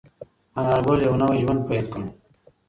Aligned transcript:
انارګل 0.59 0.99
یو 1.05 1.13
نوی 1.21 1.37
ژوند 1.43 1.61
پیل 1.67 1.85
کړ. 1.93 2.01